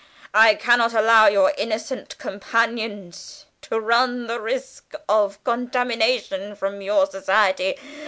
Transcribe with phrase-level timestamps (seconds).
[0.33, 7.77] I cannot allow your innocent companions to run the risk of contamination from your society.